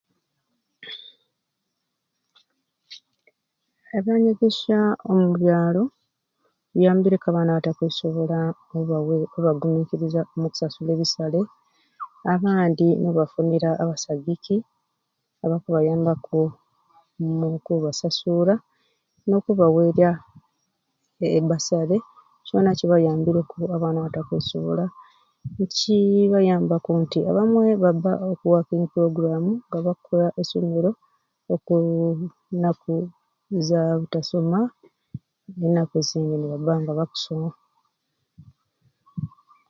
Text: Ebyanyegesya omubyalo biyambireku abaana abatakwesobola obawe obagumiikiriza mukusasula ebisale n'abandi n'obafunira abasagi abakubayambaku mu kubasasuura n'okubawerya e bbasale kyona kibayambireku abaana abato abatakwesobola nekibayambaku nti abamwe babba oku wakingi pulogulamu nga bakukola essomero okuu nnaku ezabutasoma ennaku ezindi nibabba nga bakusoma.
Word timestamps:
Ebyanyegesya 3.97 4.79
omubyalo 5.11 5.83
biyambireku 6.75 7.25
abaana 7.27 7.49
abatakwesobola 7.53 8.39
obawe 8.77 9.15
obagumiikiriza 9.37 10.21
mukusasula 10.39 10.89
ebisale 10.93 11.41
n'abandi 12.23 12.87
n'obafunira 13.01 13.69
abasagi 13.81 14.55
abakubayambaku 15.45 16.39
mu 17.39 17.47
kubasasuura 17.65 18.55
n'okubawerya 19.27 20.09
e 21.37 21.39
bbasale 21.43 21.97
kyona 22.45 22.71
kibayambireku 22.79 23.57
abaana 23.75 23.97
abato 23.99 24.11
abatakwesobola 24.19 24.85
nekibayambaku 25.57 26.91
nti 27.03 27.19
abamwe 27.29 27.65
babba 27.83 28.11
oku 28.29 28.45
wakingi 28.53 28.87
pulogulamu 28.91 29.51
nga 29.67 29.77
bakukola 29.85 30.27
essomero 30.41 30.91
okuu 31.53 31.97
nnaku 32.53 32.93
ezabutasoma 33.57 34.59
ennaku 35.65 35.93
ezindi 36.01 36.33
nibabba 36.37 36.73
nga 36.81 36.91
bakusoma. 36.99 37.49